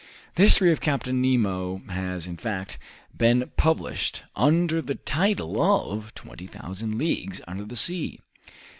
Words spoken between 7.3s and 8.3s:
Under the Sea."